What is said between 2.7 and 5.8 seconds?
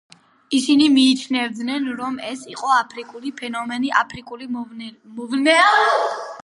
აფრიკული ფენომენი, აფრიკული მოვლენა.